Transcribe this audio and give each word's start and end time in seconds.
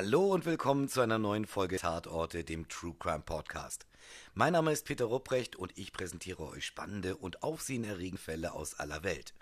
Hallo 0.00 0.32
und 0.32 0.46
willkommen 0.46 0.86
zu 0.86 1.00
einer 1.00 1.18
neuen 1.18 1.44
Folge 1.44 1.76
Tatorte, 1.76 2.44
dem 2.44 2.68
True 2.68 2.94
Crime 3.00 3.24
Podcast. 3.26 3.84
Mein 4.32 4.52
Name 4.52 4.70
ist 4.70 4.84
Peter 4.84 5.06
Rupprecht 5.06 5.56
und 5.56 5.76
ich 5.76 5.92
präsentiere 5.92 6.46
euch 6.46 6.66
spannende 6.66 7.16
und 7.16 7.42
aufsehenerregende 7.42 8.22
Fälle 8.22 8.52
aus 8.52 8.78
aller 8.78 9.02
Welt. 9.02 9.34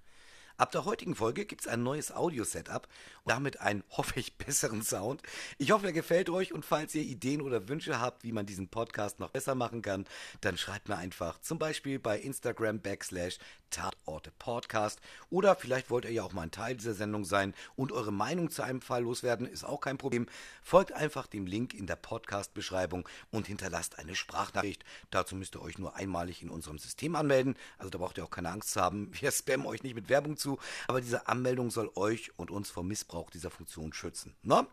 Ab 0.58 0.72
der 0.72 0.86
heutigen 0.86 1.14
Folge 1.14 1.44
gibt 1.44 1.60
es 1.60 1.68
ein 1.68 1.82
neues 1.82 2.10
Audio-Setup 2.12 2.88
und 3.24 3.30
damit 3.30 3.60
einen, 3.60 3.84
hoffe 3.90 4.18
ich, 4.18 4.38
besseren 4.38 4.82
Sound. 4.82 5.20
Ich 5.58 5.70
hoffe, 5.70 5.86
er 5.86 5.92
gefällt 5.92 6.30
euch 6.30 6.54
und 6.54 6.64
falls 6.64 6.94
ihr 6.94 7.02
Ideen 7.02 7.42
oder 7.42 7.68
Wünsche 7.68 8.00
habt, 8.00 8.24
wie 8.24 8.32
man 8.32 8.46
diesen 8.46 8.68
Podcast 8.68 9.20
noch 9.20 9.30
besser 9.30 9.54
machen 9.54 9.82
kann, 9.82 10.06
dann 10.40 10.56
schreibt 10.56 10.88
mir 10.88 10.96
einfach 10.96 11.38
zum 11.40 11.58
Beispiel 11.58 11.98
bei 11.98 12.18
Instagram 12.18 12.80
backslash 12.80 13.38
Tatorte 13.68 14.30
Podcast 14.38 15.00
oder 15.28 15.56
vielleicht 15.56 15.90
wollt 15.90 16.04
ihr 16.04 16.12
ja 16.12 16.22
auch 16.22 16.32
mal 16.32 16.42
ein 16.42 16.50
Teil 16.50 16.76
dieser 16.76 16.94
Sendung 16.94 17.24
sein 17.24 17.52
und 17.74 17.92
eure 17.92 18.12
Meinung 18.12 18.48
zu 18.48 18.62
einem 18.62 18.80
Fall 18.80 19.02
loswerden, 19.02 19.46
ist 19.46 19.64
auch 19.64 19.80
kein 19.80 19.98
Problem. 19.98 20.26
Folgt 20.62 20.92
einfach 20.92 21.26
dem 21.26 21.46
Link 21.46 21.74
in 21.74 21.86
der 21.86 21.96
Podcast-Beschreibung 21.96 23.06
und 23.30 23.48
hinterlasst 23.48 23.98
eine 23.98 24.14
Sprachnachricht. 24.14 24.84
Dazu 25.10 25.34
müsst 25.34 25.56
ihr 25.56 25.62
euch 25.62 25.78
nur 25.78 25.96
einmalig 25.96 26.42
in 26.42 26.48
unserem 26.48 26.78
System 26.78 27.16
anmelden. 27.16 27.56
Also 27.76 27.90
da 27.90 27.98
braucht 27.98 28.16
ihr 28.18 28.24
auch 28.24 28.30
keine 28.30 28.50
Angst 28.50 28.70
zu 28.70 28.80
haben. 28.80 29.10
Wir 29.20 29.30
spammen 29.32 29.66
euch 29.66 29.82
nicht 29.82 29.96
mit 29.96 30.08
Werbung 30.08 30.36
zu 30.36 30.45
zu, 30.46 30.58
aber 30.86 31.00
diese 31.00 31.26
Anmeldung 31.26 31.70
soll 31.72 31.90
euch 31.96 32.30
und 32.38 32.52
uns 32.52 32.70
vor 32.70 32.84
Missbrauch 32.84 33.30
dieser 33.30 33.50
Funktion 33.50 33.92
schützen. 33.92 34.36
Ne? 34.42 34.64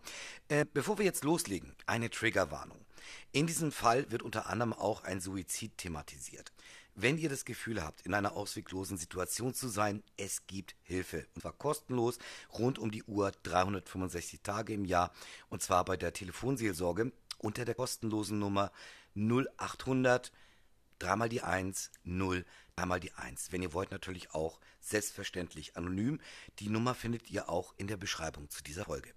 Äh, 0.50 0.66
bevor 0.72 1.00
wir 1.00 1.06
jetzt 1.06 1.24
loslegen, 1.24 1.76
eine 1.88 2.12
Triggerwarnung. 2.12 2.78
In 3.32 3.48
diesem 3.48 3.72
Fall 3.72 4.12
wird 4.12 4.22
unter 4.22 4.48
anderem 4.48 4.74
auch 4.74 5.04
ein 5.04 5.20
Suizid 5.20 5.78
thematisiert. 5.78 6.54
Wenn 6.96 7.18
ihr 7.18 7.30
das 7.30 7.44
Gefühl 7.44 7.84
habt, 7.84 8.02
in 8.02 8.14
einer 8.14 8.34
ausweglosen 8.34 8.98
Situation 8.98 9.56
zu 9.56 9.68
sein, 9.68 10.04
es 10.16 10.46
gibt 10.46 10.76
Hilfe. 10.84 11.26
Und 11.34 11.42
zwar 11.42 11.54
kostenlos, 11.54 12.20
rund 12.54 12.78
um 12.78 12.92
die 12.92 13.04
Uhr, 13.06 13.32
365 13.42 14.42
Tage 14.42 14.74
im 14.74 14.86
Jahr. 14.86 15.12
Und 15.50 15.64
zwar 15.64 15.86
bei 15.86 15.98
der 15.98 16.14
Telefonseelsorge 16.14 17.12
unter 17.40 17.66
der 17.66 17.74
kostenlosen 17.74 18.38
Nummer 18.38 18.72
0800 19.16 20.32
dreimal 21.00 21.30
die 21.30 21.42
1, 21.42 21.92
0, 22.04 22.46
dreimal 22.76 23.00
die 23.00 23.14
1. 23.14 23.52
Wenn 23.52 23.62
ihr 23.62 23.74
wollt, 23.74 23.92
natürlich 23.92 24.34
auch 24.34 24.60
selbstverständlich 24.82 25.78
anonym. 25.78 26.20
Die 26.60 26.70
Nummer 26.70 26.96
findet 26.96 27.30
ihr 27.30 27.50
auch 27.50 27.74
in 27.78 27.88
der 27.88 27.98
Beschreibung 27.98 28.50
zu 28.50 28.64
dieser 28.64 28.86
Folge. 28.86 29.14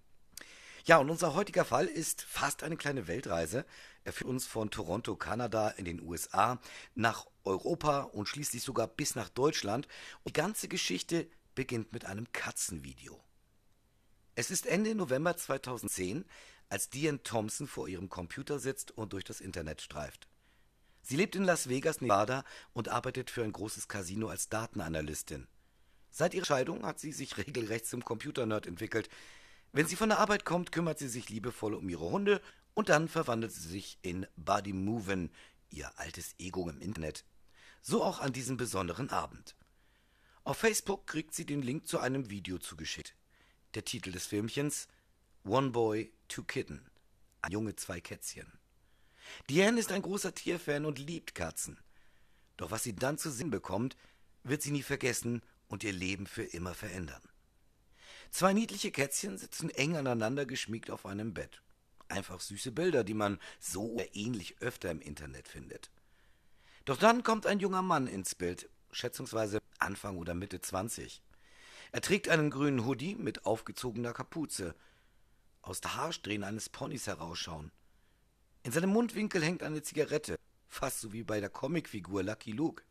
Ja, 0.84 0.98
und 0.98 1.10
unser 1.10 1.34
heutiger 1.34 1.64
Fall 1.64 1.86
ist 1.86 2.22
fast 2.22 2.62
eine 2.62 2.76
kleine 2.76 3.08
Weltreise. 3.08 3.66
Er 4.04 4.12
führt 4.12 4.30
uns 4.30 4.46
von 4.46 4.70
Toronto, 4.70 5.16
Kanada, 5.16 5.70
in 5.70 5.84
den 5.84 6.00
USA, 6.00 6.60
nach 6.94 7.26
Europa 7.42 8.02
und 8.02 8.28
schließlich 8.28 8.62
sogar 8.62 8.86
bis 8.86 9.16
nach 9.16 9.28
Deutschland. 9.28 9.88
Und 10.22 10.36
die 10.36 10.40
ganze 10.40 10.68
Geschichte 10.68 11.28
beginnt 11.56 11.92
mit 11.92 12.04
einem 12.04 12.30
Katzenvideo. 12.30 13.20
Es 14.36 14.52
ist 14.52 14.66
Ende 14.66 14.94
November 14.94 15.36
2010, 15.36 16.24
als 16.68 16.90
Diane 16.90 17.22
Thompson 17.22 17.66
vor 17.66 17.88
ihrem 17.88 18.08
Computer 18.08 18.60
sitzt 18.60 18.92
und 18.92 19.12
durch 19.12 19.24
das 19.24 19.40
Internet 19.40 19.80
streift. 19.80 20.28
Sie 21.08 21.14
lebt 21.14 21.36
in 21.36 21.44
Las 21.44 21.68
Vegas, 21.68 22.00
Nevada 22.00 22.42
und 22.72 22.88
arbeitet 22.88 23.30
für 23.30 23.44
ein 23.44 23.52
großes 23.52 23.86
Casino 23.86 24.26
als 24.26 24.48
Datenanalystin. 24.48 25.46
Seit 26.10 26.34
ihrer 26.34 26.44
Scheidung 26.44 26.84
hat 26.84 26.98
sie 26.98 27.12
sich 27.12 27.36
regelrecht 27.46 27.86
zum 27.86 28.04
Computernerd 28.04 28.66
entwickelt. 28.66 29.08
Wenn 29.70 29.86
sie 29.86 29.94
von 29.94 30.08
der 30.08 30.18
Arbeit 30.18 30.44
kommt, 30.44 30.72
kümmert 30.72 30.98
sie 30.98 31.06
sich 31.06 31.28
liebevoll 31.28 31.74
um 31.74 31.88
ihre 31.88 32.10
Hunde 32.10 32.42
und 32.74 32.88
dann 32.88 33.06
verwandelt 33.06 33.52
sie 33.52 33.68
sich 33.68 34.00
in 34.02 34.26
Buddy 34.34 34.72
Movin, 34.72 35.30
ihr 35.70 35.96
altes 35.96 36.34
Ego 36.40 36.68
im 36.68 36.80
Internet. 36.80 37.24
So 37.82 38.02
auch 38.02 38.18
an 38.18 38.32
diesem 38.32 38.56
besonderen 38.56 39.10
Abend. 39.10 39.54
Auf 40.42 40.56
Facebook 40.56 41.06
kriegt 41.06 41.34
sie 41.34 41.46
den 41.46 41.62
Link 41.62 41.86
zu 41.86 42.00
einem 42.00 42.30
Video 42.30 42.58
zugeschickt. 42.58 43.14
Der 43.74 43.84
Titel 43.84 44.10
des 44.10 44.26
Filmchens 44.26 44.88
One 45.44 45.70
Boy, 45.70 46.12
Two 46.26 46.42
Kitten. 46.42 46.90
Ein 47.42 47.52
Junge, 47.52 47.76
zwei 47.76 48.00
Kätzchen. 48.00 48.55
Diane 49.48 49.80
ist 49.80 49.92
ein 49.92 50.02
großer 50.02 50.34
Tierfan 50.34 50.84
und 50.84 50.98
liebt 50.98 51.34
Katzen. 51.34 51.78
Doch 52.56 52.70
was 52.70 52.82
sie 52.82 52.94
dann 52.94 53.18
zu 53.18 53.30
sehen 53.30 53.50
bekommt, 53.50 53.96
wird 54.42 54.62
sie 54.62 54.70
nie 54.70 54.82
vergessen 54.82 55.42
und 55.68 55.84
ihr 55.84 55.92
Leben 55.92 56.26
für 56.26 56.44
immer 56.44 56.74
verändern. 56.74 57.22
Zwei 58.30 58.52
niedliche 58.52 58.90
Kätzchen 58.90 59.38
sitzen 59.38 59.70
eng 59.70 59.96
aneinander 59.96 60.46
geschmiegt 60.46 60.90
auf 60.90 61.06
einem 61.06 61.34
Bett. 61.34 61.62
Einfach 62.08 62.40
süße 62.40 62.72
Bilder, 62.72 63.02
die 63.04 63.14
man 63.14 63.40
so 63.58 63.92
oder 63.92 64.14
ähnlich 64.14 64.60
öfter 64.60 64.90
im 64.90 65.00
Internet 65.00 65.48
findet. 65.48 65.90
Doch 66.84 66.96
dann 66.96 67.22
kommt 67.22 67.46
ein 67.46 67.58
junger 67.58 67.82
Mann 67.82 68.06
ins 68.06 68.34
Bild, 68.34 68.68
schätzungsweise 68.92 69.58
Anfang 69.78 70.16
oder 70.16 70.34
Mitte 70.34 70.60
20. 70.60 71.20
Er 71.92 72.00
trägt 72.00 72.28
einen 72.28 72.50
grünen 72.50 72.84
Hoodie 72.84 73.14
mit 73.16 73.44
aufgezogener 73.44 74.12
Kapuze. 74.12 74.74
Aus 75.62 75.80
der 75.80 75.96
Haarsträhnen 75.96 76.44
eines 76.44 76.68
Ponys 76.68 77.06
herausschauen. 77.06 77.72
In 78.66 78.72
seinem 78.72 78.90
Mundwinkel 78.90 79.44
hängt 79.44 79.62
eine 79.62 79.80
Zigarette, 79.80 80.40
fast 80.66 81.00
so 81.00 81.12
wie 81.12 81.22
bei 81.22 81.38
der 81.38 81.50
Comicfigur 81.50 82.24
Lucky 82.24 82.50
Luke. 82.50 82.82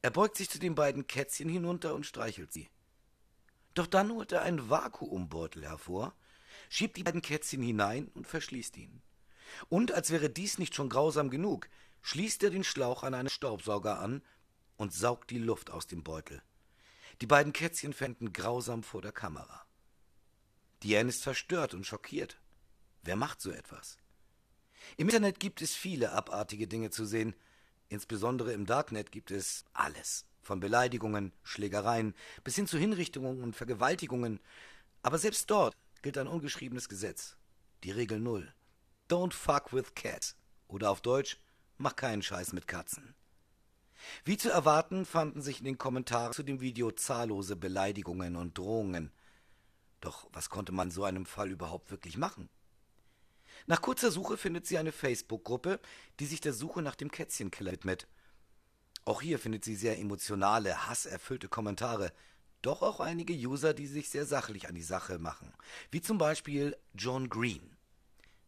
Er 0.00 0.08
beugt 0.08 0.38
sich 0.38 0.48
zu 0.48 0.58
den 0.58 0.74
beiden 0.74 1.06
Kätzchen 1.06 1.50
hinunter 1.50 1.94
und 1.94 2.06
streichelt 2.06 2.50
sie. 2.50 2.70
Doch 3.74 3.86
dann 3.86 4.10
holt 4.10 4.32
er 4.32 4.40
einen 4.40 4.70
Vakuumbeutel 4.70 5.68
hervor, 5.68 6.14
schiebt 6.70 6.96
die 6.96 7.02
beiden 7.02 7.20
Kätzchen 7.20 7.60
hinein 7.60 8.08
und 8.14 8.26
verschließt 8.26 8.78
ihn. 8.78 9.02
Und 9.68 9.92
als 9.92 10.12
wäre 10.12 10.30
dies 10.30 10.56
nicht 10.56 10.74
schon 10.74 10.88
grausam 10.88 11.28
genug, 11.28 11.68
schließt 12.00 12.42
er 12.44 12.48
den 12.48 12.64
Schlauch 12.64 13.02
an 13.02 13.12
einen 13.12 13.28
Staubsauger 13.28 13.98
an 13.98 14.22
und 14.78 14.94
saugt 14.94 15.28
die 15.28 15.40
Luft 15.40 15.68
aus 15.68 15.88
dem 15.88 16.02
Beutel. 16.02 16.42
Die 17.20 17.26
beiden 17.26 17.52
Kätzchen 17.52 17.92
fänden 17.92 18.32
grausam 18.32 18.82
vor 18.82 19.02
der 19.02 19.12
Kamera. 19.12 19.62
Diane 20.82 21.10
ist 21.10 21.22
verstört 21.22 21.74
und 21.74 21.84
schockiert. 21.84 22.40
Wer 23.02 23.16
macht 23.16 23.42
so 23.42 23.50
etwas? 23.50 23.99
Im 24.96 25.08
Internet 25.08 25.40
gibt 25.40 25.62
es 25.62 25.74
viele 25.74 26.12
abartige 26.12 26.66
Dinge 26.66 26.90
zu 26.90 27.04
sehen. 27.04 27.34
Insbesondere 27.88 28.52
im 28.52 28.66
Darknet 28.66 29.12
gibt 29.12 29.30
es 29.30 29.64
alles. 29.72 30.26
Von 30.42 30.60
Beleidigungen, 30.60 31.32
Schlägereien 31.42 32.14
bis 32.44 32.56
hin 32.56 32.66
zu 32.66 32.78
Hinrichtungen 32.78 33.42
und 33.42 33.56
Vergewaltigungen. 33.56 34.40
Aber 35.02 35.18
selbst 35.18 35.50
dort 35.50 35.76
gilt 36.02 36.18
ein 36.18 36.28
ungeschriebenes 36.28 36.88
Gesetz. 36.88 37.36
Die 37.84 37.90
Regel 37.90 38.20
Null. 38.20 38.52
Don't 39.08 39.32
fuck 39.32 39.72
with 39.72 39.94
cats. 39.94 40.36
Oder 40.68 40.90
auf 40.90 41.00
Deutsch, 41.00 41.38
mach 41.78 41.96
keinen 41.96 42.22
Scheiß 42.22 42.52
mit 42.52 42.68
Katzen. 42.68 43.14
Wie 44.24 44.36
zu 44.36 44.50
erwarten, 44.50 45.04
fanden 45.04 45.42
sich 45.42 45.58
in 45.58 45.64
den 45.64 45.78
Kommentaren 45.78 46.32
zu 46.32 46.42
dem 46.42 46.60
Video 46.60 46.90
zahllose 46.90 47.56
Beleidigungen 47.56 48.36
und 48.36 48.56
Drohungen. 48.56 49.12
Doch 50.00 50.28
was 50.32 50.48
konnte 50.48 50.72
man 50.72 50.90
so 50.90 51.04
einem 51.04 51.26
Fall 51.26 51.50
überhaupt 51.50 51.90
wirklich 51.90 52.16
machen? 52.16 52.48
Nach 53.66 53.82
kurzer 53.82 54.10
Suche 54.10 54.36
findet 54.36 54.66
sie 54.66 54.78
eine 54.78 54.92
Facebook-Gruppe, 54.92 55.80
die 56.18 56.26
sich 56.26 56.40
der 56.40 56.52
Suche 56.52 56.82
nach 56.82 56.94
dem 56.94 57.10
Kätzchenkiller 57.10 57.72
widmet. 57.72 58.06
Auch 59.04 59.22
hier 59.22 59.38
findet 59.38 59.64
sie 59.64 59.76
sehr 59.76 59.98
emotionale, 59.98 60.88
hasserfüllte 60.88 61.48
Kommentare, 61.48 62.12
doch 62.62 62.82
auch 62.82 63.00
einige 63.00 63.32
User, 63.32 63.72
die 63.72 63.86
sich 63.86 64.10
sehr 64.10 64.26
sachlich 64.26 64.68
an 64.68 64.74
die 64.74 64.82
Sache 64.82 65.18
machen, 65.18 65.52
wie 65.90 66.02
zum 66.02 66.18
Beispiel 66.18 66.76
John 66.94 67.28
Green. 67.28 67.76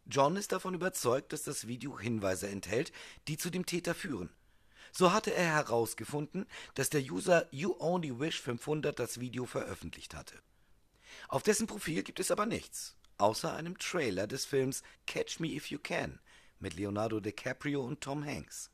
John 0.04 0.36
ist 0.36 0.52
davon 0.52 0.74
überzeugt, 0.74 1.32
dass 1.32 1.44
das 1.44 1.66
Video 1.66 1.98
Hinweise 1.98 2.48
enthält, 2.48 2.92
die 3.28 3.38
zu 3.38 3.50
dem 3.50 3.64
Täter 3.64 3.94
führen. 3.94 4.30
So 4.90 5.12
hatte 5.12 5.32
er 5.32 5.46
herausgefunden, 5.46 6.46
dass 6.74 6.90
der 6.90 7.00
User 7.00 7.48
You 7.50 7.74
Only 7.78 8.20
Wish 8.20 8.40
500 8.42 8.98
das 8.98 9.20
Video 9.20 9.46
veröffentlicht 9.46 10.14
hatte. 10.14 10.34
Auf 11.28 11.42
dessen 11.42 11.66
Profil 11.66 12.02
gibt 12.02 12.20
es 12.20 12.30
aber 12.30 12.44
nichts 12.44 12.96
außer 13.18 13.54
einem 13.54 13.78
Trailer 13.78 14.26
des 14.26 14.44
Films 14.44 14.82
Catch 15.06 15.40
Me 15.40 15.48
If 15.48 15.66
You 15.66 15.78
Can 15.78 16.20
mit 16.58 16.74
Leonardo 16.74 17.20
DiCaprio 17.20 17.84
und 17.84 18.00
Tom 18.00 18.24
Hanks. 18.24 18.70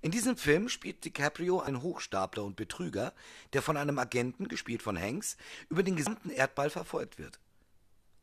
In 0.00 0.10
diesem 0.10 0.36
Film 0.36 0.68
spielt 0.68 1.04
DiCaprio 1.04 1.60
einen 1.60 1.82
Hochstapler 1.82 2.42
und 2.42 2.56
Betrüger, 2.56 3.14
der 3.52 3.62
von 3.62 3.76
einem 3.76 3.98
Agenten, 3.98 4.48
gespielt 4.48 4.82
von 4.82 4.98
Hanks, 4.98 5.36
über 5.68 5.82
den 5.82 5.94
gesamten 5.94 6.30
Erdball 6.30 6.70
verfolgt 6.70 7.18
wird. 7.18 7.38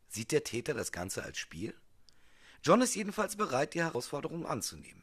Sieht 0.08 0.32
der 0.32 0.44
Täter 0.44 0.74
das 0.74 0.92
Ganze 0.92 1.22
als 1.22 1.38
Spiel? 1.38 1.74
John 2.62 2.82
ist 2.82 2.94
jedenfalls 2.94 3.36
bereit, 3.36 3.72
die 3.72 3.80
Herausforderung 3.80 4.44
anzunehmen. 4.44 5.02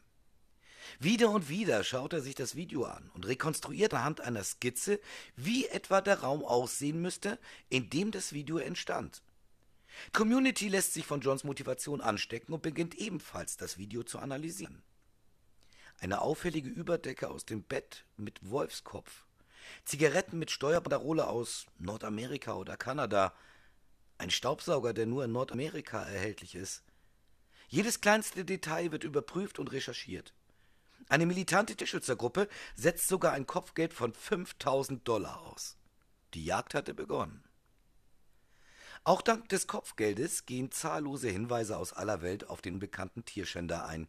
Wieder 1.00 1.30
und 1.30 1.48
wieder 1.48 1.82
schaut 1.82 2.12
er 2.12 2.20
sich 2.20 2.34
das 2.34 2.54
Video 2.54 2.84
an 2.84 3.10
und 3.14 3.26
rekonstruiert 3.26 3.92
anhand 3.94 4.20
einer 4.20 4.44
Skizze, 4.44 5.00
wie 5.36 5.66
etwa 5.66 6.00
der 6.00 6.20
Raum 6.20 6.44
aussehen 6.44 7.02
müsste, 7.02 7.38
in 7.68 7.90
dem 7.90 8.10
das 8.10 8.32
Video 8.32 8.58
entstand. 8.58 9.22
Community 10.12 10.68
lässt 10.68 10.94
sich 10.94 11.06
von 11.06 11.20
Johns 11.20 11.44
Motivation 11.44 12.00
anstecken 12.00 12.52
und 12.52 12.62
beginnt 12.62 12.94
ebenfalls 12.94 13.56
das 13.56 13.78
Video 13.78 14.02
zu 14.02 14.18
analysieren. 14.18 14.82
Eine 16.00 16.20
auffällige 16.20 16.68
Überdecke 16.68 17.28
aus 17.28 17.44
dem 17.44 17.62
Bett 17.62 18.04
mit 18.16 18.38
Wolfskopf, 18.42 19.26
Zigaretten 19.84 20.38
mit 20.38 20.50
Steuerbanderole 20.50 21.26
aus 21.26 21.66
Nordamerika 21.78 22.54
oder 22.54 22.76
Kanada, 22.76 23.34
ein 24.18 24.30
Staubsauger, 24.30 24.92
der 24.92 25.06
nur 25.06 25.24
in 25.24 25.32
Nordamerika 25.32 26.02
erhältlich 26.02 26.54
ist. 26.54 26.82
Jedes 27.68 28.00
kleinste 28.00 28.44
Detail 28.44 28.92
wird 28.92 29.04
überprüft 29.04 29.58
und 29.58 29.72
recherchiert. 29.72 30.32
Eine 31.08 31.26
militante 31.26 31.76
Tierschützergruppe 31.76 32.48
setzt 32.74 33.08
sogar 33.08 33.32
ein 33.32 33.46
Kopfgeld 33.46 33.94
von 33.94 34.12
5000 34.12 35.06
Dollar 35.06 35.40
aus. 35.42 35.76
Die 36.34 36.44
Jagd 36.44 36.74
hatte 36.74 36.94
begonnen. 36.94 37.47
Auch 39.08 39.22
dank 39.22 39.48
des 39.48 39.66
Kopfgeldes 39.66 40.44
gehen 40.44 40.70
zahllose 40.70 41.30
Hinweise 41.30 41.78
aus 41.78 41.94
aller 41.94 42.20
Welt 42.20 42.50
auf 42.50 42.60
den 42.60 42.78
bekannten 42.78 43.24
Tierschänder 43.24 43.86
ein. 43.86 44.06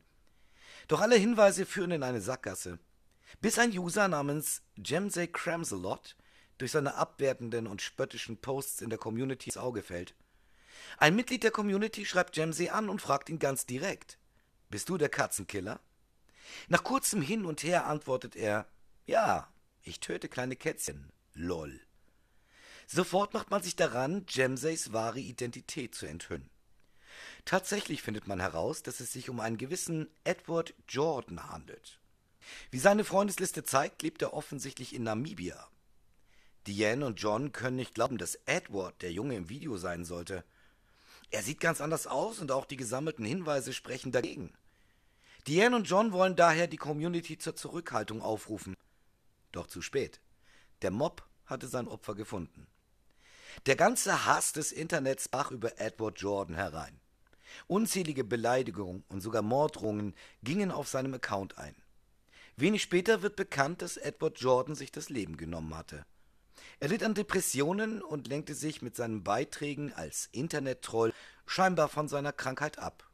Doch 0.90 1.00
alle 1.00 1.16
Hinweise 1.16 1.66
führen 1.66 1.92
in 1.92 2.04
eine 2.04 2.20
Sackgasse. 2.20 2.80
Bis 3.40 3.58
ein 3.60 3.72
User 3.72 4.10
namens 4.10 4.62
Jemsey 4.76 5.28
Cramsalot 5.28 6.18
durch 6.58 6.72
seine 6.72 6.96
abwertenden 6.96 7.66
und 7.66 7.82
spöttischen 7.82 8.42
Posts 8.42 8.82
in 8.82 8.90
der 8.90 9.00
Community 9.00 9.52
ins 9.52 9.56
Auge 9.56 9.84
fällt. 9.84 10.16
Ein 10.98 11.16
Mitglied 11.16 11.44
der 11.44 11.52
Community 11.52 12.06
schreibt 12.06 12.36
Jemsey 12.36 12.68
an 12.68 12.90
und 12.90 13.02
fragt 13.02 13.30
ihn 13.30 13.40
ganz 13.40 13.66
direkt: 13.66 14.20
Bist 14.70 14.90
du 14.90 14.98
der 14.98 15.08
Katzenkiller? 15.08 15.80
Nach 16.68 16.84
kurzem 16.84 17.22
Hin 17.22 17.46
und 17.46 17.64
Her 17.64 17.88
antwortet 17.88 18.36
er: 18.36 18.68
Ja, 19.06 19.48
ich 19.82 20.02
töte 20.02 20.28
kleine 20.28 20.58
Kätzchen. 20.58 21.10
Lol. 21.36 21.80
Sofort 22.92 23.36
macht 23.36 23.52
man 23.52 23.62
sich 23.62 23.76
daran, 23.76 24.26
Jemseys 24.28 24.92
wahre 24.92 25.20
Identität 25.20 25.94
zu 25.94 26.08
enthüllen. 26.08 26.50
Tatsächlich 27.46 28.02
findet 28.02 28.28
man 28.28 28.40
heraus, 28.40 28.82
dass 28.82 29.00
es 29.00 29.14
sich 29.14 29.30
um 29.30 29.40
einen 29.40 29.60
gewissen 29.60 30.10
Edward 30.24 30.74
Jordan 30.88 31.52
handelt. 31.52 32.00
Wie 32.72 32.80
seine 32.80 33.04
Freundesliste 33.04 33.64
zeigt, 33.64 34.02
lebt 34.02 34.24
er 34.24 34.34
offensichtlich 34.34 34.96
in 34.96 35.04
Namibia. 35.04 35.68
Diane 36.66 37.06
und 37.06 37.22
John 37.22 37.52
können 37.52 37.76
nicht 37.76 37.94
glauben, 37.94 38.18
dass 38.18 38.40
Edward 38.48 39.00
der 39.04 39.12
Junge 39.12 39.36
im 39.36 39.50
Video 39.50 39.78
sein 39.78 40.04
sollte. 40.04 40.44
Er 41.30 41.44
sieht 41.44 41.60
ganz 41.60 41.82
anders 41.82 42.08
aus 42.08 42.40
und 42.40 42.52
auch 42.52 42.66
die 42.66 42.76
gesammelten 42.76 43.24
Hinweise 43.24 43.72
sprechen 43.72 44.12
dagegen. 44.12 44.52
Diane 45.46 45.76
und 45.76 45.88
John 45.88 46.12
wollen 46.12 46.36
daher 46.36 46.66
die 46.66 46.78
Community 46.78 47.38
zur 47.38 47.56
Zurückhaltung 47.56 48.24
aufrufen. 48.24 48.76
Doch 49.52 49.68
zu 49.68 49.84
spät. 49.84 50.20
Der 50.82 50.90
Mob 50.90 51.24
hatte 51.46 51.68
sein 51.68 51.88
Opfer 51.88 52.16
gefunden. 52.16 52.66
Der 53.66 53.76
ganze 53.76 54.26
Hass 54.26 54.54
des 54.54 54.72
Internets 54.72 55.28
brach 55.28 55.52
über 55.52 55.80
Edward 55.82 56.20
Jordan 56.20 56.56
herein. 56.56 56.98
Unzählige 57.68 58.24
Beleidigungen 58.24 59.04
und 59.10 59.20
sogar 59.20 59.42
Morddrohungen 59.42 60.16
gingen 60.44 60.72
auf 60.72 60.88
seinem 60.88 61.14
Account 61.14 61.58
ein. 61.58 61.76
Wenig 62.56 62.82
später 62.82 63.22
wird 63.22 63.36
bekannt, 63.36 63.82
dass 63.82 63.98
Edward 63.98 64.40
Jordan 64.40 64.76
sich 64.76 64.92
das 64.92 65.10
Leben 65.10 65.36
genommen 65.36 65.76
hatte. 65.76 66.06
Er 66.80 66.88
litt 66.88 67.04
an 67.04 67.16
Depressionen 67.16 68.02
und 68.02 68.28
lenkte 68.28 68.56
sich 68.56 68.82
mit 68.82 68.96
seinen 68.96 69.24
Beiträgen 69.24 69.92
als 69.94 70.30
Internettroll 70.32 71.14
scheinbar 71.46 71.90
von 71.90 72.08
seiner 72.08 72.32
Krankheit 72.32 72.80
ab. 72.80 73.10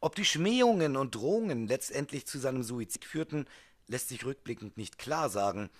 Ob 0.00 0.14
die 0.14 0.24
Schmähungen 0.24 0.96
und 0.96 1.16
Drohungen 1.16 1.66
letztendlich 1.66 2.26
zu 2.26 2.38
seinem 2.38 2.62
Suizid 2.62 3.04
führten, 3.04 3.46
lässt 3.88 4.08
sich 4.08 4.24
rückblickend 4.24 4.76
nicht 4.76 4.98
klar 4.98 5.28
sagen, 5.28 5.70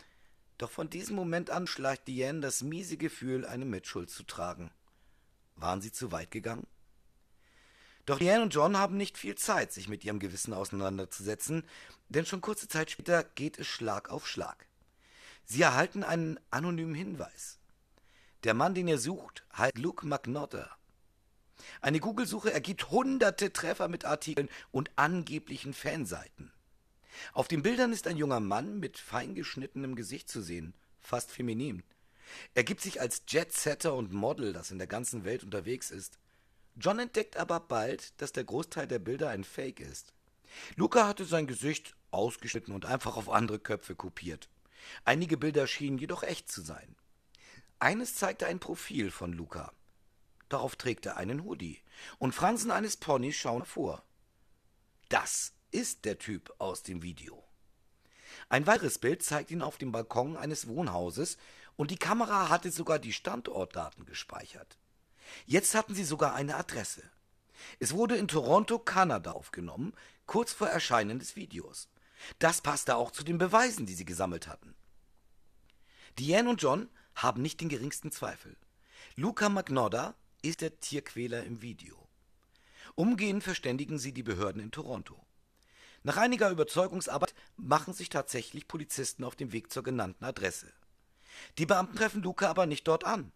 doch 0.62 0.70
von 0.70 0.90
diesem 0.90 1.16
Moment 1.16 1.50
an 1.50 1.66
schleicht 1.66 2.06
Diane 2.08 2.40
das 2.40 2.62
miese 2.62 2.96
Gefühl, 2.96 3.46
eine 3.46 3.64
Mitschuld 3.64 4.10
zu 4.10 4.22
tragen. 4.22 4.70
Waren 5.56 5.80
sie 5.80 5.92
zu 5.92 6.12
weit 6.12 6.30
gegangen? 6.30 6.66
Doch 8.06 8.18
Diane 8.18 8.42
und 8.42 8.54
John 8.54 8.76
haben 8.76 8.96
nicht 8.96 9.18
viel 9.18 9.36
Zeit, 9.36 9.72
sich 9.72 9.88
mit 9.88 10.04
ihrem 10.04 10.18
Gewissen 10.18 10.52
auseinanderzusetzen, 10.52 11.64
denn 12.08 12.26
schon 12.26 12.40
kurze 12.40 12.66
Zeit 12.66 12.90
später 12.90 13.24
geht 13.24 13.58
es 13.58 13.66
Schlag 13.66 14.10
auf 14.10 14.26
Schlag. 14.26 14.66
Sie 15.44 15.62
erhalten 15.62 16.02
einen 16.02 16.38
anonymen 16.50 16.94
Hinweis. 16.94 17.58
Der 18.44 18.54
Mann, 18.54 18.74
den 18.74 18.88
ihr 18.88 18.98
sucht, 18.98 19.44
heißt 19.56 19.78
Luke 19.78 20.06
McNotter. 20.06 20.70
Eine 21.80 22.00
Google-Suche 22.00 22.52
ergibt 22.52 22.90
hunderte 22.90 23.52
Treffer 23.52 23.88
mit 23.88 24.04
Artikeln 24.04 24.48
und 24.70 24.90
angeblichen 24.96 25.74
Fanseiten. 25.74 26.52
Auf 27.32 27.48
den 27.48 27.62
Bildern 27.62 27.92
ist 27.92 28.06
ein 28.06 28.16
junger 28.16 28.40
Mann 28.40 28.78
mit 28.78 28.98
fein 28.98 29.34
geschnittenem 29.34 29.96
Gesicht 29.96 30.28
zu 30.28 30.42
sehen, 30.42 30.74
fast 31.00 31.30
feminin. 31.30 31.82
Er 32.54 32.64
gibt 32.64 32.80
sich 32.80 33.00
als 33.00 33.22
Jetsetter 33.28 33.94
und 33.94 34.12
Model, 34.12 34.52
das 34.52 34.70
in 34.70 34.78
der 34.78 34.86
ganzen 34.86 35.24
Welt 35.24 35.42
unterwegs 35.42 35.90
ist. 35.90 36.18
John 36.76 36.98
entdeckt 36.98 37.36
aber 37.36 37.60
bald, 37.60 38.20
dass 38.20 38.32
der 38.32 38.44
Großteil 38.44 38.86
der 38.86 38.98
Bilder 38.98 39.30
ein 39.30 39.44
Fake 39.44 39.80
ist. 39.80 40.14
Luca 40.76 41.06
hatte 41.06 41.24
sein 41.24 41.46
Gesicht 41.46 41.96
ausgeschnitten 42.10 42.74
und 42.74 42.86
einfach 42.86 43.16
auf 43.16 43.28
andere 43.28 43.58
Köpfe 43.58 43.94
kopiert. 43.94 44.48
Einige 45.04 45.36
Bilder 45.36 45.66
schienen 45.66 45.98
jedoch 45.98 46.22
echt 46.22 46.50
zu 46.50 46.62
sein. 46.62 46.96
Eines 47.78 48.14
zeigte 48.14 48.46
ein 48.46 48.60
Profil 48.60 49.10
von 49.10 49.32
Luca. 49.32 49.72
Darauf 50.48 50.76
trägt 50.76 51.06
er 51.06 51.16
einen 51.16 51.44
Hoodie 51.44 51.80
und 52.18 52.34
Fransen 52.34 52.70
eines 52.70 52.96
Ponys 52.96 53.36
schauen 53.36 53.64
vor. 53.64 54.02
Das 55.08 55.52
ist 55.70 56.04
der 56.04 56.18
Typ 56.18 56.54
aus 56.58 56.82
dem 56.82 57.02
Video. 57.02 57.44
Ein 58.48 58.66
weiteres 58.66 58.98
Bild 58.98 59.22
zeigt 59.22 59.50
ihn 59.50 59.62
auf 59.62 59.78
dem 59.78 59.92
Balkon 59.92 60.36
eines 60.36 60.66
Wohnhauses 60.66 61.36
und 61.76 61.90
die 61.90 61.98
Kamera 61.98 62.48
hatte 62.48 62.70
sogar 62.70 62.98
die 62.98 63.12
Standortdaten 63.12 64.04
gespeichert. 64.04 64.78
Jetzt 65.46 65.74
hatten 65.74 65.94
sie 65.94 66.04
sogar 66.04 66.34
eine 66.34 66.56
Adresse. 66.56 67.02
Es 67.78 67.92
wurde 67.92 68.16
in 68.16 68.28
Toronto, 68.28 68.78
Kanada 68.78 69.32
aufgenommen, 69.32 69.92
kurz 70.26 70.52
vor 70.52 70.68
Erscheinen 70.68 71.18
des 71.18 71.36
Videos. 71.36 71.88
Das 72.38 72.60
passte 72.60 72.96
auch 72.96 73.10
zu 73.10 73.24
den 73.24 73.38
Beweisen, 73.38 73.86
die 73.86 73.94
sie 73.94 74.04
gesammelt 74.04 74.48
hatten. 74.48 74.74
Diane 76.18 76.48
und 76.48 76.60
John 76.60 76.88
haben 77.14 77.42
nicht 77.42 77.60
den 77.60 77.68
geringsten 77.68 78.10
Zweifel. 78.10 78.56
Luca 79.16 79.48
Magnotta 79.48 80.14
ist 80.42 80.60
der 80.60 80.80
Tierquäler 80.80 81.44
im 81.44 81.62
Video. 81.62 82.08
Umgehend 82.94 83.44
verständigen 83.44 83.98
sie 83.98 84.12
die 84.12 84.22
Behörden 84.22 84.60
in 84.60 84.70
Toronto. 84.70 85.24
Nach 86.02 86.16
einiger 86.16 86.50
Überzeugungsarbeit 86.50 87.34
machen 87.56 87.92
sich 87.92 88.08
tatsächlich 88.08 88.68
Polizisten 88.68 89.24
auf 89.24 89.36
den 89.36 89.52
Weg 89.52 89.72
zur 89.72 89.82
genannten 89.82 90.24
Adresse. 90.24 90.72
Die 91.58 91.66
Beamten 91.66 91.96
treffen 91.96 92.22
Luca 92.22 92.48
aber 92.48 92.66
nicht 92.66 92.88
dort 92.88 93.04
an. 93.04 93.32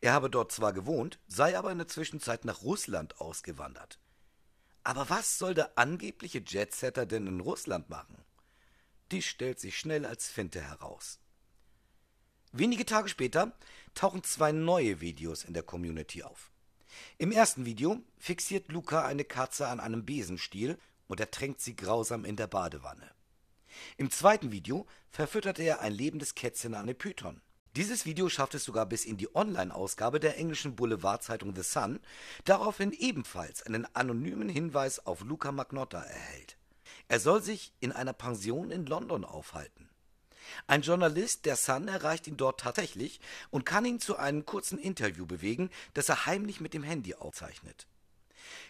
Er 0.00 0.12
habe 0.12 0.30
dort 0.30 0.50
zwar 0.52 0.72
gewohnt, 0.72 1.20
sei 1.28 1.56
aber 1.56 1.70
in 1.70 1.78
der 1.78 1.88
Zwischenzeit 1.88 2.44
nach 2.44 2.62
Russland 2.62 3.20
ausgewandert. 3.20 4.00
Aber 4.82 5.08
was 5.10 5.38
soll 5.38 5.54
der 5.54 5.78
angebliche 5.78 6.42
Jetsetter 6.44 7.06
denn 7.06 7.26
in 7.26 7.40
Russland 7.40 7.88
machen? 7.88 8.24
Dies 9.10 9.24
stellt 9.24 9.60
sich 9.60 9.78
schnell 9.78 10.04
als 10.04 10.28
Finte 10.28 10.60
heraus. 10.60 11.20
Wenige 12.52 12.86
Tage 12.86 13.08
später 13.08 13.52
tauchen 13.94 14.24
zwei 14.24 14.52
neue 14.52 15.00
Videos 15.00 15.44
in 15.44 15.54
der 15.54 15.62
Community 15.62 16.22
auf. 16.22 16.50
Im 17.18 17.30
ersten 17.32 17.66
Video 17.66 18.00
fixiert 18.18 18.72
Luca 18.72 19.04
eine 19.04 19.24
Katze 19.24 19.68
an 19.68 19.80
einem 19.80 20.04
Besenstiel 20.04 20.78
und 21.08 21.20
ertränkt 21.20 21.60
sie 21.60 21.76
grausam 21.76 22.24
in 22.24 22.36
der 22.36 22.46
Badewanne. 22.46 23.10
Im 23.96 24.10
zweiten 24.10 24.52
Video 24.52 24.86
verfüttert 25.10 25.58
er 25.58 25.80
ein 25.80 25.92
lebendes 25.92 26.34
Kätzchen 26.34 26.74
an 26.74 26.82
eine 26.82 26.94
Python. 26.94 27.40
Dieses 27.76 28.06
Video 28.06 28.30
schafft 28.30 28.54
es 28.54 28.64
sogar 28.64 28.86
bis 28.86 29.04
in 29.04 29.18
die 29.18 29.34
Online-Ausgabe 29.34 30.18
der 30.18 30.38
englischen 30.38 30.76
Boulevardzeitung 30.76 31.54
The 31.54 31.62
Sun, 31.62 32.00
daraufhin 32.44 32.92
ebenfalls 32.92 33.62
einen 33.62 33.86
anonymen 33.94 34.48
Hinweis 34.48 35.04
auf 35.04 35.20
Luca 35.20 35.52
Magnotta 35.52 36.00
erhält. 36.00 36.56
Er 37.08 37.20
soll 37.20 37.42
sich 37.42 37.74
in 37.80 37.92
einer 37.92 38.14
Pension 38.14 38.70
in 38.70 38.86
London 38.86 39.24
aufhalten. 39.24 39.90
Ein 40.66 40.82
Journalist 40.82 41.44
der 41.44 41.56
Sun 41.56 41.88
erreicht 41.88 42.26
ihn 42.26 42.36
dort 42.36 42.60
tatsächlich 42.60 43.20
und 43.50 43.66
kann 43.66 43.84
ihn 43.84 44.00
zu 44.00 44.16
einem 44.16 44.46
kurzen 44.46 44.78
Interview 44.78 45.26
bewegen, 45.26 45.70
das 45.92 46.08
er 46.08 46.24
heimlich 46.24 46.60
mit 46.60 46.72
dem 46.72 46.82
Handy 46.82 47.14
aufzeichnet. 47.14 47.86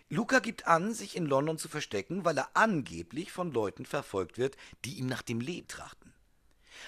Luca 0.09 0.38
gibt 0.38 0.66
an, 0.66 0.95
sich 0.95 1.16
in 1.16 1.26
London 1.26 1.59
zu 1.59 1.68
verstecken, 1.68 2.25
weil 2.25 2.38
er 2.38 2.50
angeblich 2.54 3.33
von 3.33 3.52
Leuten 3.52 3.87
verfolgt 3.87 4.38
wird, 4.38 4.56
die 4.85 4.95
ihm 4.95 5.06
nach 5.06 5.23
dem 5.23 5.40
Leben 5.40 5.68
trachten. 5.68 6.12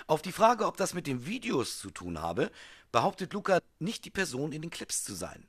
Auf 0.06 0.22
die 0.22 0.32
Frage, 0.32 0.66
ob 0.66 0.76
das 0.76 0.94
mit 0.94 1.06
den 1.06 1.26
Videos 1.26 1.78
zu 1.78 1.90
tun 1.90 2.20
habe, 2.20 2.50
behauptet 2.92 3.32
Luca 3.32 3.60
nicht 3.78 4.04
die 4.04 4.10
Person 4.10 4.52
in 4.52 4.62
den 4.62 4.70
Clips 4.70 5.02
zu 5.02 5.14
sein. 5.14 5.46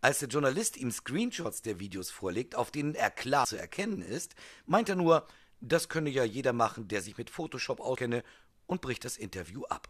Als 0.00 0.20
der 0.20 0.28
Journalist 0.28 0.76
ihm 0.76 0.90
Screenshots 0.90 1.62
der 1.62 1.80
Videos 1.80 2.10
vorlegt, 2.10 2.54
auf 2.54 2.70
denen 2.70 2.94
er 2.94 3.10
klar 3.10 3.46
zu 3.46 3.56
erkennen 3.56 4.02
ist, 4.02 4.34
meint 4.66 4.88
er 4.88 4.96
nur, 4.96 5.26
das 5.60 5.88
könne 5.88 6.10
ja 6.10 6.24
jeder 6.24 6.52
machen, 6.52 6.86
der 6.88 7.02
sich 7.02 7.18
mit 7.18 7.30
Photoshop 7.30 7.80
auskenne, 7.80 8.22
und 8.66 8.80
bricht 8.80 9.04
das 9.04 9.16
Interview 9.16 9.64
ab. 9.64 9.88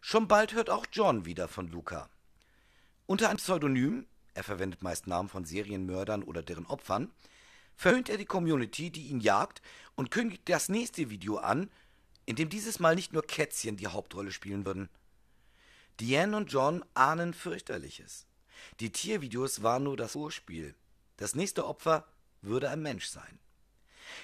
Schon 0.00 0.28
bald 0.28 0.54
hört 0.54 0.70
auch 0.70 0.86
John 0.92 1.24
wieder 1.24 1.48
von 1.48 1.68
Luca. 1.68 2.08
Unter 3.06 3.28
einem 3.28 3.38
Pseudonym 3.38 4.06
er 4.38 4.44
verwendet 4.44 4.82
meist 4.82 5.08
Namen 5.08 5.28
von 5.28 5.44
Serienmördern 5.44 6.22
oder 6.22 6.42
deren 6.42 6.64
Opfern, 6.66 7.10
verhöhnt 7.74 8.08
er 8.08 8.18
die 8.18 8.24
Community, 8.24 8.90
die 8.90 9.08
ihn 9.08 9.20
jagt, 9.20 9.60
und 9.96 10.12
kündigt 10.12 10.48
das 10.48 10.68
nächste 10.68 11.10
Video 11.10 11.38
an, 11.38 11.70
in 12.24 12.36
dem 12.36 12.48
dieses 12.48 12.78
Mal 12.78 12.94
nicht 12.94 13.12
nur 13.12 13.26
Kätzchen 13.26 13.76
die 13.76 13.88
Hauptrolle 13.88 14.30
spielen 14.30 14.64
würden. 14.64 14.88
Diane 15.98 16.36
und 16.36 16.52
John 16.52 16.84
ahnen 16.94 17.34
fürchterliches. 17.34 18.26
Die 18.78 18.92
Tiervideos 18.92 19.64
waren 19.64 19.82
nur 19.82 19.96
das 19.96 20.12
Vorspiel. 20.12 20.76
Das 21.16 21.34
nächste 21.34 21.66
Opfer 21.66 22.06
würde 22.40 22.70
ein 22.70 22.80
Mensch 22.80 23.06
sein. 23.06 23.40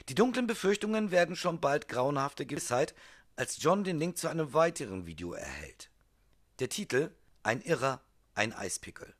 Die 0.09 0.15
dunklen 0.15 0.47
Befürchtungen 0.47 1.11
werden 1.11 1.35
schon 1.35 1.61
bald 1.61 1.89
grauenhafte 1.89 2.47
Gewissheit, 2.47 2.95
als 3.35 3.61
John 3.61 3.83
den 3.83 3.99
Link 3.99 4.17
zu 4.17 4.29
einem 4.29 4.53
weiteren 4.53 5.07
Video 5.07 5.33
erhält. 5.33 5.91
Der 6.61 6.69
Titel 6.69 7.11
Ein 7.43 7.63
Irrer, 7.63 8.01
ein 8.37 8.53
Eispickel. 8.53 9.13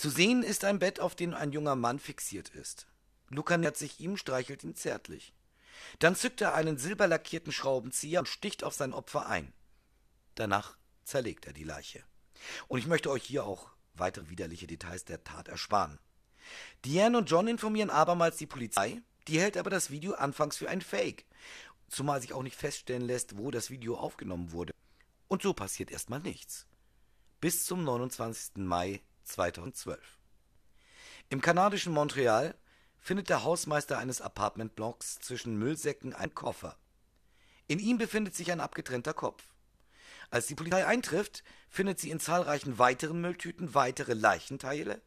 Zu 0.00 0.08
sehen 0.08 0.42
ist 0.42 0.64
ein 0.64 0.78
Bett, 0.78 0.98
auf 0.98 1.14
dem 1.14 1.34
ein 1.34 1.52
junger 1.52 1.76
Mann 1.76 1.98
fixiert 1.98 2.48
ist. 2.48 2.86
Luca 3.28 3.58
nähert 3.58 3.76
sich 3.76 4.00
ihm, 4.00 4.16
streichelt 4.16 4.64
ihn 4.64 4.74
zärtlich. 4.74 5.34
Dann 5.98 6.16
zückt 6.16 6.40
er 6.40 6.54
einen 6.54 6.78
silberlackierten 6.78 7.52
Schraubenzieher 7.52 8.20
und 8.20 8.26
sticht 8.26 8.64
auf 8.64 8.72
sein 8.72 8.94
Opfer 8.94 9.26
ein. 9.26 9.52
Danach 10.36 10.78
zerlegt 11.04 11.46
er 11.46 11.52
die 11.52 11.64
Leiche. 11.64 12.02
Und 12.66 12.78
ich 12.78 12.86
möchte 12.86 13.10
euch 13.10 13.24
hier 13.24 13.44
auch 13.44 13.68
weitere 13.92 14.30
widerliche 14.30 14.66
Details 14.66 15.04
der 15.04 15.22
Tat 15.22 15.48
ersparen. 15.48 15.98
Diane 16.86 17.18
und 17.18 17.28
John 17.28 17.46
informieren 17.46 17.90
abermals 17.90 18.38
die 18.38 18.46
Polizei, 18.46 19.02
die 19.28 19.38
hält 19.38 19.58
aber 19.58 19.68
das 19.68 19.90
Video 19.90 20.14
anfangs 20.14 20.56
für 20.56 20.70
ein 20.70 20.80
Fake, 20.80 21.26
zumal 21.88 22.22
sich 22.22 22.32
auch 22.32 22.42
nicht 22.42 22.56
feststellen 22.56 23.04
lässt, 23.04 23.36
wo 23.36 23.50
das 23.50 23.68
Video 23.68 23.98
aufgenommen 23.98 24.52
wurde. 24.52 24.72
Und 25.28 25.42
so 25.42 25.52
passiert 25.52 25.90
erstmal 25.90 26.20
nichts. 26.20 26.66
Bis 27.42 27.66
zum 27.66 27.84
29. 27.84 28.56
Mai 28.64 29.02
2012. 29.24 30.18
Im 31.28 31.40
kanadischen 31.40 31.92
Montreal 31.92 32.54
findet 32.98 33.28
der 33.28 33.44
Hausmeister 33.44 33.98
eines 33.98 34.20
Apartmentblocks 34.20 35.20
zwischen 35.20 35.56
Müllsäcken 35.56 36.14
einen 36.14 36.34
Koffer. 36.34 36.76
In 37.66 37.78
ihm 37.78 37.98
befindet 37.98 38.34
sich 38.34 38.50
ein 38.52 38.60
abgetrennter 38.60 39.14
Kopf. 39.14 39.42
Als 40.30 40.46
die 40.46 40.54
Polizei 40.54 40.86
eintrifft, 40.86 41.42
findet 41.68 41.98
sie 41.98 42.10
in 42.10 42.20
zahlreichen 42.20 42.78
weiteren 42.78 43.20
Mülltüten 43.20 43.74
weitere 43.74 44.14
Leichenteile, 44.14 45.00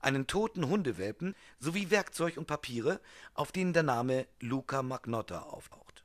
einen 0.00 0.26
toten 0.26 0.68
Hundewelpen 0.68 1.34
sowie 1.58 1.90
Werkzeug 1.90 2.36
und 2.36 2.46
Papiere, 2.46 3.00
auf 3.34 3.52
denen 3.52 3.72
der 3.72 3.82
Name 3.82 4.26
Luca 4.40 4.82
Magnotta 4.82 5.40
auftaucht. 5.42 6.04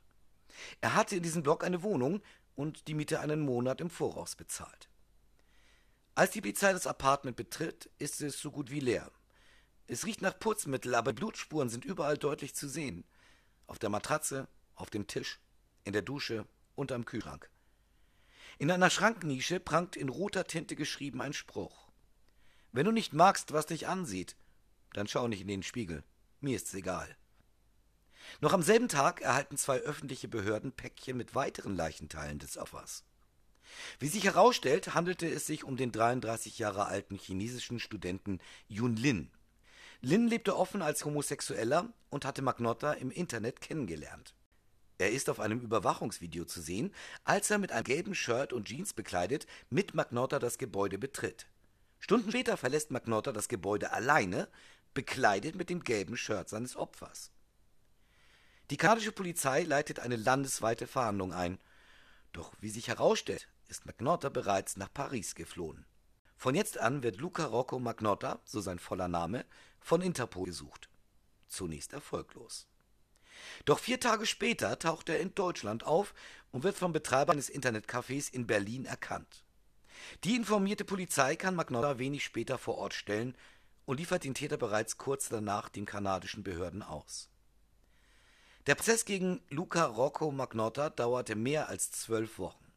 Er 0.80 0.94
hatte 0.94 1.16
in 1.16 1.22
diesem 1.22 1.42
Block 1.42 1.64
eine 1.64 1.82
Wohnung 1.82 2.22
und 2.54 2.88
die 2.88 2.94
Miete 2.94 3.20
einen 3.20 3.40
Monat 3.40 3.80
im 3.80 3.90
Voraus 3.90 4.36
bezahlt. 4.36 4.89
Als 6.20 6.32
die 6.32 6.42
Polizei 6.42 6.74
das 6.74 6.86
Apartment 6.86 7.34
betritt, 7.34 7.88
ist 7.98 8.20
es 8.20 8.38
so 8.38 8.50
gut 8.50 8.70
wie 8.70 8.80
leer. 8.80 9.10
Es 9.86 10.04
riecht 10.04 10.20
nach 10.20 10.38
Putzmittel, 10.38 10.94
aber 10.94 11.14
Blutspuren 11.14 11.70
sind 11.70 11.86
überall 11.86 12.18
deutlich 12.18 12.54
zu 12.54 12.68
sehen. 12.68 13.04
Auf 13.66 13.78
der 13.78 13.88
Matratze, 13.88 14.46
auf 14.74 14.90
dem 14.90 15.06
Tisch, 15.06 15.40
in 15.84 15.94
der 15.94 16.02
Dusche 16.02 16.46
und 16.74 16.92
am 16.92 17.06
Kühlschrank. 17.06 17.48
In 18.58 18.70
einer 18.70 18.90
Schranknische 18.90 19.60
prangt 19.60 19.96
in 19.96 20.10
roter 20.10 20.44
Tinte 20.44 20.76
geschrieben 20.76 21.22
ein 21.22 21.32
Spruch. 21.32 21.88
Wenn 22.70 22.84
du 22.84 22.92
nicht 22.92 23.14
magst, 23.14 23.54
was 23.54 23.64
dich 23.64 23.88
ansieht, 23.88 24.36
dann 24.92 25.08
schau 25.08 25.26
nicht 25.26 25.40
in 25.40 25.48
den 25.48 25.62
Spiegel. 25.62 26.04
Mir 26.40 26.56
ist's 26.56 26.74
egal. 26.74 27.16
Noch 28.42 28.52
am 28.52 28.62
selben 28.62 28.88
Tag 28.88 29.22
erhalten 29.22 29.56
zwei 29.56 29.78
öffentliche 29.78 30.28
Behörden 30.28 30.72
Päckchen 30.72 31.16
mit 31.16 31.34
weiteren 31.34 31.76
Leichenteilen 31.76 32.38
des 32.38 32.58
Opfers. 32.58 33.04
Wie 33.98 34.08
sich 34.08 34.24
herausstellt, 34.24 34.94
handelte 34.94 35.28
es 35.28 35.46
sich 35.46 35.64
um 35.64 35.76
den 35.76 35.92
33 35.92 36.58
Jahre 36.58 36.86
alten 36.86 37.16
chinesischen 37.16 37.80
Studenten 37.80 38.40
Yun 38.68 38.96
Lin. 38.96 39.30
Lin 40.00 40.28
lebte 40.28 40.56
offen 40.56 40.82
als 40.82 41.04
Homosexueller 41.04 41.92
und 42.08 42.24
hatte 42.24 42.42
Magnotta 42.42 42.92
im 42.94 43.10
Internet 43.10 43.60
kennengelernt. 43.60 44.34
Er 44.98 45.10
ist 45.10 45.30
auf 45.30 45.40
einem 45.40 45.60
Überwachungsvideo 45.60 46.44
zu 46.44 46.60
sehen, 46.60 46.94
als 47.24 47.50
er 47.50 47.58
mit 47.58 47.72
einem 47.72 47.84
gelben 47.84 48.14
Shirt 48.14 48.52
und 48.52 48.68
Jeans 48.68 48.92
bekleidet 48.92 49.46
mit 49.70 49.94
Magnotta 49.94 50.38
das 50.38 50.58
Gebäude 50.58 50.98
betritt. 50.98 51.46
Stunden 52.00 52.30
später 52.30 52.56
verlässt 52.56 52.90
Magnotta 52.90 53.32
das 53.32 53.48
Gebäude 53.48 53.92
alleine, 53.92 54.48
bekleidet 54.94 55.54
mit 55.54 55.70
dem 55.70 55.84
gelben 55.84 56.16
Shirt 56.16 56.48
seines 56.48 56.76
Opfers. 56.76 57.30
Die 58.70 58.76
kanadische 58.76 59.12
Polizei 59.12 59.62
leitet 59.62 60.00
eine 60.00 60.16
landesweite 60.16 60.86
Fahndung 60.86 61.32
ein. 61.32 61.58
Doch 62.32 62.52
wie 62.60 62.70
sich 62.70 62.88
herausstellt, 62.88 63.48
ist 63.70 63.86
Magnotta 63.86 64.28
bereits 64.28 64.76
nach 64.76 64.92
Paris 64.92 65.34
geflohen. 65.34 65.86
Von 66.36 66.54
jetzt 66.54 66.78
an 66.78 67.02
wird 67.02 67.18
Luca 67.18 67.44
Rocco 67.44 67.78
Magnotta, 67.78 68.40
so 68.44 68.60
sein 68.60 68.78
voller 68.78 69.08
Name, 69.08 69.44
von 69.80 70.02
Interpol 70.02 70.46
gesucht. 70.46 70.88
Zunächst 71.48 71.92
erfolglos. 71.92 72.66
Doch 73.64 73.78
vier 73.78 74.00
Tage 74.00 74.26
später 74.26 74.78
taucht 74.78 75.08
er 75.08 75.20
in 75.20 75.34
Deutschland 75.34 75.84
auf 75.84 76.14
und 76.50 76.64
wird 76.64 76.76
vom 76.76 76.92
Betreiber 76.92 77.32
eines 77.32 77.50
Internetcafés 77.50 78.32
in 78.32 78.46
Berlin 78.46 78.84
erkannt. 78.84 79.44
Die 80.24 80.36
informierte 80.36 80.84
Polizei 80.84 81.36
kann 81.36 81.54
Magnotta 81.54 81.98
wenig 81.98 82.24
später 82.24 82.58
vor 82.58 82.78
Ort 82.78 82.94
stellen 82.94 83.36
und 83.86 83.98
liefert 83.98 84.24
den 84.24 84.34
Täter 84.34 84.56
bereits 84.56 84.98
kurz 84.98 85.28
danach 85.28 85.68
den 85.68 85.86
kanadischen 85.86 86.42
Behörden 86.42 86.82
aus. 86.82 87.28
Der 88.66 88.74
Prozess 88.74 89.04
gegen 89.04 89.42
Luca 89.48 89.84
Rocco 89.84 90.30
Magnotta 90.30 90.90
dauerte 90.90 91.34
mehr 91.34 91.68
als 91.68 91.90
zwölf 91.90 92.38
Wochen. 92.38 92.69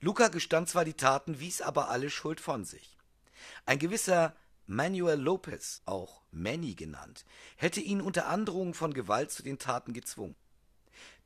Luca 0.00 0.28
gestand 0.28 0.68
zwar 0.68 0.84
die 0.84 0.94
Taten, 0.94 1.40
wies 1.40 1.62
aber 1.62 1.88
alle 1.88 2.10
Schuld 2.10 2.40
von 2.40 2.64
sich. 2.64 2.96
Ein 3.66 3.78
gewisser 3.78 4.34
Manuel 4.66 5.20
Lopez, 5.20 5.82
auch 5.86 6.22
Manny 6.30 6.74
genannt, 6.74 7.24
hätte 7.56 7.80
ihn 7.80 8.00
unter 8.00 8.26
Androhung 8.28 8.74
von 8.74 8.94
Gewalt 8.94 9.30
zu 9.30 9.42
den 9.42 9.58
Taten 9.58 9.92
gezwungen. 9.92 10.36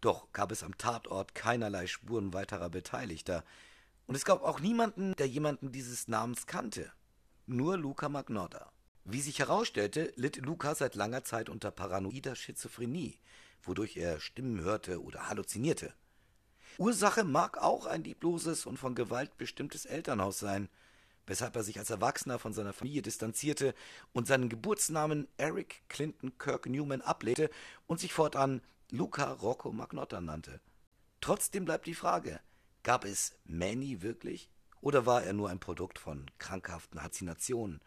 Doch 0.01 0.33
gab 0.33 0.53
es 0.53 0.63
am 0.63 0.77
Tatort 0.79 1.35
keinerlei 1.35 1.87
Spuren 1.87 2.33
weiterer 2.33 2.71
Beteiligter, 2.71 3.45
und 4.07 4.15
es 4.15 4.25
gab 4.25 4.43
auch 4.43 4.61
niemanden, 4.61 5.15
der 5.17 5.27
jemanden 5.27 5.73
dieses 5.73 6.07
Namens 6.07 6.47
kannte. 6.47 6.93
Nur 7.47 7.77
Luca 7.77 8.09
Magnotta. 8.09 8.71
Wie 9.05 9.21
sich 9.21 9.39
herausstellte, 9.39 10.13
litt 10.17 10.37
Luca 10.37 10.75
seit 10.75 10.95
langer 10.95 11.25
Zeit 11.25 11.49
unter 11.49 11.71
paranoider 11.71 12.35
Schizophrenie, 12.35 13.19
wodurch 13.63 13.97
er 13.97 14.21
Stimmen 14.21 14.61
hörte 14.61 15.03
oder 15.03 15.29
halluzinierte. 15.29 15.93
Ursache 16.79 17.25
mag 17.25 17.59
auch 17.59 17.87
ein 17.87 18.05
liebloses 18.05 18.67
und 18.67 18.79
von 18.79 18.95
Gewalt 18.95 19.37
bestimmtes 19.37 19.87
Elternhaus 19.87 20.39
sein– 20.39 20.69
weshalb 21.27 21.57
er 21.57 21.63
sich 21.63 21.79
als 21.79 21.91
Erwachsener 21.91 22.39
von 22.39 22.53
seiner 22.53 22.73
Familie 22.73 23.03
distanzierte 23.03 23.75
und 24.13 24.27
seinen 24.27 24.49
Geburtsnamen 24.49 25.29
Eric 25.37 25.83
Clinton 25.89 26.39
Kirk 26.39 26.67
Newman 26.67 27.03
ablehnte 27.03 27.51
und 27.87 28.01
sich 28.01 28.13
fortan 28.13 28.63
Luca 28.91 29.33
Rocco 29.33 29.73
Magnotta 29.73 30.21
nannte. 30.21 30.61
Trotzdem 31.21 31.65
bleibt 31.65 31.87
die 31.87 31.95
Frage, 31.95 32.41
gab 32.83 33.05
es 33.05 33.35
Manny 33.45 34.03
wirklich 34.03 34.49
oder 34.81 35.07
war 35.07 35.25
er 35.25 35.33
nur 35.33 35.51
ein 35.51 35.59
Produkt 35.59 35.99
von 35.99 36.31
krankhaften 36.39 37.03
Halluzinationen? 37.03 37.81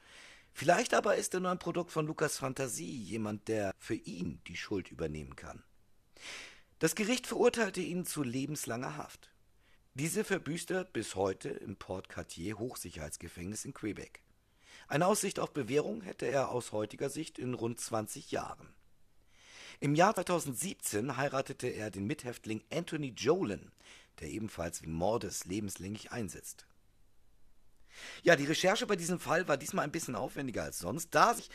Vielleicht 0.51 0.93
aber 0.93 1.15
ist 1.15 1.34
er 1.34 1.39
nur 1.39 1.51
ein 1.51 1.60
Produkt 1.60 1.91
von 1.91 2.05
Lukas 2.05 2.38
Fantasie, 2.38 2.98
jemand, 3.03 3.48
der 3.48 3.72
für 3.77 3.93
ihn 3.93 4.41
die 4.48 4.58
Schuld 4.58 4.91
übernehmen 4.91 5.36
kann. 5.36 5.63
Das 6.79 6.95
Gericht 6.95 7.27
verurteilte 7.27 7.81
ihn 7.81 8.05
zu 8.05 8.24
lebenslanger 8.24 8.95
Haft. 8.95 9.29
Diese 9.95 10.24
verbüßt 10.24 10.71
er 10.71 10.86
bis 10.86 11.15
heute 11.15 11.50
im 11.50 11.75
Port 11.75 12.07
Cartier 12.07 12.57
Hochsicherheitsgefängnis 12.57 13.65
in 13.65 13.74
Quebec. 13.74 14.21
Eine 14.88 15.07
Aussicht 15.07 15.39
auf 15.39 15.51
Bewährung 15.51 16.01
hätte 16.01 16.25
er 16.25 16.51
aus 16.51 16.71
heutiger 16.71 17.09
Sicht 17.09 17.38
in 17.38 17.53
rund 17.53 17.81
20 17.81 18.31
Jahren. 18.31 18.74
Im 19.81 19.93
Jahr 19.93 20.15
2017 20.15 21.17
heiratete 21.17 21.67
er 21.67 21.91
den 21.91 22.05
Mithäftling 22.05 22.63
Anthony 22.71 23.09
Jolin, 23.09 23.74
der 24.21 24.29
ebenfalls 24.29 24.81
wegen 24.81 24.93
Mordes 24.93 25.43
lebenslänglich 25.43 26.13
einsetzt. 26.13 26.65
Ja, 28.24 28.38
die 28.38 28.45
Recherche 28.45 28.88
bei 28.88 28.95
diesem 28.95 29.19
Fall 29.19 29.50
war 29.50 29.57
diesmal 29.57 29.83
ein 29.83 29.91
bisschen 29.91 30.15
aufwendiger 30.15 30.63
als 30.63 30.79
sonst, 30.79 31.09
da 31.13 31.33
sich 31.33 31.50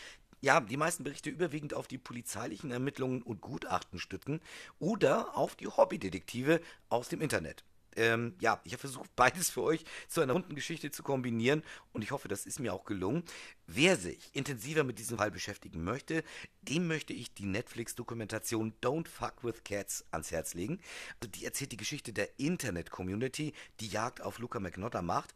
ja, 0.44 0.60
die 0.60 0.76
meisten 0.76 1.04
Berichte 1.04 1.30
überwiegend 1.30 1.74
auf 1.74 1.88
die 1.88 1.98
polizeilichen 1.98 2.70
Ermittlungen 2.70 3.22
und 3.22 3.40
Gutachten 3.40 3.98
stützen 3.98 4.40
oder 4.78 5.36
auf 5.36 5.56
die 5.56 5.66
Hobbydetektive 5.66 6.60
aus 6.90 7.08
dem 7.08 7.22
Internet 7.22 7.64
ähm, 7.96 8.34
ja, 8.40 8.60
ich 8.64 8.72
habe 8.72 8.80
versucht, 8.80 9.10
beides 9.16 9.50
für 9.50 9.62
euch 9.62 9.84
zu 10.08 10.20
einer 10.20 10.32
runden 10.32 10.54
Geschichte 10.54 10.90
zu 10.90 11.02
kombinieren 11.02 11.62
und 11.92 12.02
ich 12.02 12.10
hoffe, 12.10 12.28
das 12.28 12.46
ist 12.46 12.60
mir 12.60 12.72
auch 12.74 12.84
gelungen. 12.84 13.24
Wer 13.66 13.96
sich 13.96 14.30
intensiver 14.32 14.84
mit 14.84 14.98
diesem 14.98 15.18
Fall 15.18 15.30
beschäftigen 15.30 15.84
möchte, 15.84 16.22
dem 16.62 16.86
möchte 16.86 17.12
ich 17.12 17.32
die 17.34 17.46
Netflix-Dokumentation 17.46 18.74
Don't 18.82 19.08
Fuck 19.08 19.42
with 19.42 19.64
Cats 19.64 20.04
ans 20.10 20.30
Herz 20.30 20.54
legen. 20.54 20.80
Also 21.20 21.30
die 21.30 21.44
erzählt 21.44 21.72
die 21.72 21.76
Geschichte 21.76 22.12
der 22.12 22.28
Internet-Community, 22.38 23.54
die 23.80 23.88
Jagd 23.88 24.20
auf 24.20 24.38
Luca 24.38 24.60
McNotter 24.60 25.02
macht. 25.02 25.34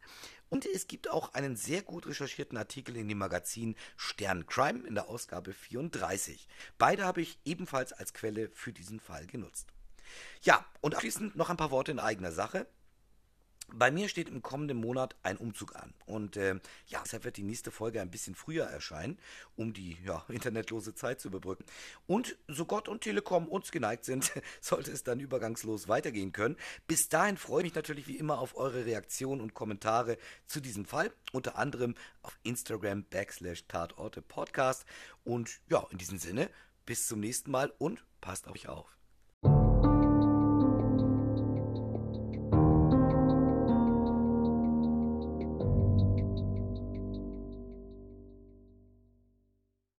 Und 0.49 0.65
es 0.65 0.87
gibt 0.87 1.09
auch 1.09 1.33
einen 1.33 1.55
sehr 1.55 1.81
gut 1.81 2.07
recherchierten 2.07 2.57
Artikel 2.57 2.95
in 2.97 3.07
dem 3.07 3.19
Magazin 3.19 3.75
Stern 3.97 4.47
Crime 4.47 4.87
in 4.87 4.95
der 4.95 5.07
Ausgabe 5.07 5.53
34. 5.53 6.47
Beide 6.77 7.05
habe 7.05 7.21
ich 7.21 7.39
ebenfalls 7.45 7.93
als 7.93 8.13
Quelle 8.13 8.49
für 8.53 8.73
diesen 8.73 8.99
Fall 8.99 9.27
genutzt. 9.27 9.67
Ja, 10.41 10.65
und 10.81 10.95
abschließend 10.95 11.35
noch 11.35 11.49
ein 11.49 11.57
paar 11.57 11.71
Worte 11.71 11.91
in 11.91 11.99
eigener 11.99 12.31
Sache. 12.31 12.65
Bei 13.73 13.91
mir 13.91 14.09
steht 14.09 14.29
im 14.29 14.41
kommenden 14.41 14.77
Monat 14.77 15.15
ein 15.23 15.37
Umzug 15.37 15.75
an. 15.75 15.93
Und 16.05 16.37
äh, 16.37 16.59
ja, 16.87 17.01
deshalb 17.03 17.23
wird 17.23 17.37
die 17.37 17.43
nächste 17.43 17.71
Folge 17.71 18.01
ein 18.01 18.11
bisschen 18.11 18.35
früher 18.35 18.65
erscheinen, 18.65 19.17
um 19.55 19.73
die 19.73 19.97
ja, 20.05 20.23
internetlose 20.29 20.95
Zeit 20.95 21.19
zu 21.19 21.29
überbrücken. 21.29 21.65
Und 22.07 22.37
so 22.47 22.65
Gott 22.65 22.87
und 22.87 23.01
Telekom 23.01 23.47
uns 23.47 23.71
geneigt 23.71 24.05
sind, 24.05 24.31
sollte 24.61 24.91
es 24.91 25.03
dann 25.03 25.19
übergangslos 25.19 25.87
weitergehen 25.87 26.31
können. 26.31 26.57
Bis 26.87 27.09
dahin 27.09 27.37
freue 27.37 27.61
ich 27.61 27.65
mich 27.65 27.75
natürlich 27.75 28.07
wie 28.07 28.17
immer 28.17 28.39
auf 28.39 28.55
eure 28.55 28.85
Reaktionen 28.85 29.41
und 29.41 29.53
Kommentare 29.53 30.17
zu 30.45 30.59
diesem 30.59 30.85
Fall. 30.85 31.11
Unter 31.31 31.57
anderem 31.57 31.95
auf 32.21 32.37
Instagram 32.43 33.03
backslash 33.03 33.65
Tatorte 33.67 34.21
Podcast. 34.21 34.85
Und 35.23 35.59
ja, 35.69 35.85
in 35.91 35.97
diesem 35.97 36.17
Sinne, 36.17 36.49
bis 36.85 37.07
zum 37.07 37.19
nächsten 37.19 37.51
Mal 37.51 37.73
und 37.77 38.03
passt 38.21 38.47
auf 38.47 38.55
euch 38.55 38.67
auf. 38.67 38.98